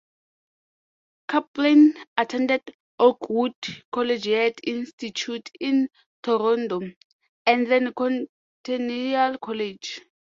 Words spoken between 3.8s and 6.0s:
Collegiate Institute in